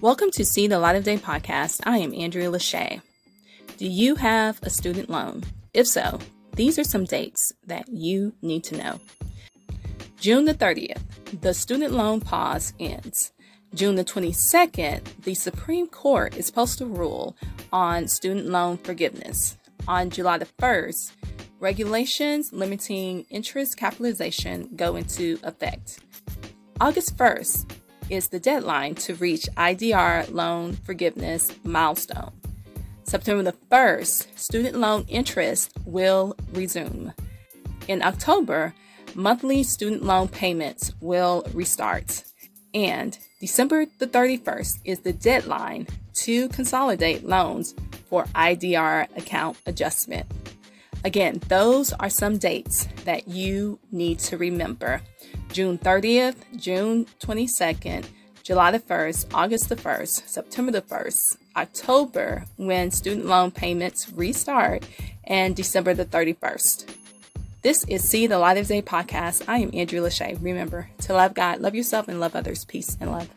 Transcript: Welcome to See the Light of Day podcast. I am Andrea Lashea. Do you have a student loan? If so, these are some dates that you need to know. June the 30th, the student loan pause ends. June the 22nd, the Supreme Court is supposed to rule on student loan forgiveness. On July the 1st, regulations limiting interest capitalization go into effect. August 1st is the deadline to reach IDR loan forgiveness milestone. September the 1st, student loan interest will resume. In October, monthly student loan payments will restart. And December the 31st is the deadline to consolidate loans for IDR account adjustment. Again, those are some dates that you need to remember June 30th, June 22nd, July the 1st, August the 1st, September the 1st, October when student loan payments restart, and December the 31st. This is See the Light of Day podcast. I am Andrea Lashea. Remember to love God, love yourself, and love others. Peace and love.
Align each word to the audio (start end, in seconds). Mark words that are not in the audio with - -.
Welcome 0.00 0.30
to 0.34 0.44
See 0.44 0.68
the 0.68 0.78
Light 0.78 0.94
of 0.94 1.02
Day 1.02 1.16
podcast. 1.16 1.80
I 1.84 1.98
am 1.98 2.14
Andrea 2.14 2.48
Lashea. 2.48 3.02
Do 3.78 3.88
you 3.88 4.14
have 4.14 4.60
a 4.62 4.70
student 4.70 5.10
loan? 5.10 5.42
If 5.74 5.88
so, 5.88 6.20
these 6.54 6.78
are 6.78 6.84
some 6.84 7.02
dates 7.02 7.52
that 7.66 7.88
you 7.88 8.32
need 8.40 8.62
to 8.64 8.76
know. 8.76 9.00
June 10.20 10.44
the 10.44 10.54
30th, 10.54 11.02
the 11.40 11.52
student 11.52 11.94
loan 11.94 12.20
pause 12.20 12.74
ends. 12.78 13.32
June 13.74 13.96
the 13.96 14.04
22nd, 14.04 15.02
the 15.24 15.34
Supreme 15.34 15.88
Court 15.88 16.36
is 16.36 16.46
supposed 16.46 16.78
to 16.78 16.86
rule 16.86 17.36
on 17.72 18.06
student 18.06 18.46
loan 18.46 18.76
forgiveness. 18.76 19.56
On 19.88 20.10
July 20.10 20.38
the 20.38 20.46
1st, 20.60 21.10
regulations 21.58 22.52
limiting 22.52 23.26
interest 23.30 23.76
capitalization 23.76 24.70
go 24.76 24.94
into 24.94 25.40
effect. 25.42 25.98
August 26.80 27.16
1st 27.16 27.77
is 28.10 28.28
the 28.28 28.40
deadline 28.40 28.94
to 28.96 29.14
reach 29.14 29.48
IDR 29.56 30.32
loan 30.32 30.74
forgiveness 30.74 31.54
milestone. 31.64 32.32
September 33.04 33.42
the 33.42 33.56
1st, 33.70 34.38
student 34.38 34.76
loan 34.76 35.04
interest 35.08 35.72
will 35.86 36.36
resume. 36.52 37.12
In 37.86 38.02
October, 38.02 38.74
monthly 39.14 39.62
student 39.62 40.04
loan 40.04 40.28
payments 40.28 40.92
will 41.00 41.46
restart. 41.54 42.24
And 42.74 43.18
December 43.40 43.86
the 43.98 44.06
31st 44.06 44.80
is 44.84 45.00
the 45.00 45.12
deadline 45.12 45.86
to 46.14 46.48
consolidate 46.48 47.24
loans 47.24 47.74
for 48.08 48.24
IDR 48.34 49.08
account 49.16 49.56
adjustment. 49.66 50.26
Again, 51.04 51.40
those 51.48 51.92
are 51.92 52.10
some 52.10 52.38
dates 52.38 52.88
that 53.04 53.28
you 53.28 53.78
need 53.92 54.18
to 54.20 54.36
remember 54.36 55.00
June 55.52 55.78
30th, 55.78 56.36
June 56.56 57.06
22nd, 57.20 58.04
July 58.42 58.70
the 58.70 58.80
1st, 58.80 59.26
August 59.32 59.68
the 59.68 59.76
1st, 59.76 60.28
September 60.28 60.72
the 60.72 60.82
1st, 60.82 61.36
October 61.56 62.44
when 62.56 62.90
student 62.90 63.26
loan 63.26 63.50
payments 63.50 64.10
restart, 64.10 64.86
and 65.24 65.54
December 65.54 65.94
the 65.94 66.04
31st. 66.04 66.94
This 67.62 67.84
is 67.84 68.08
See 68.08 68.26
the 68.26 68.38
Light 68.38 68.56
of 68.56 68.66
Day 68.66 68.82
podcast. 68.82 69.44
I 69.48 69.58
am 69.58 69.70
Andrea 69.74 70.00
Lashea. 70.00 70.38
Remember 70.40 70.88
to 71.00 71.12
love 71.12 71.34
God, 71.34 71.60
love 71.60 71.74
yourself, 71.74 72.08
and 72.08 72.20
love 72.20 72.34
others. 72.34 72.64
Peace 72.64 72.96
and 73.00 73.10
love. 73.10 73.28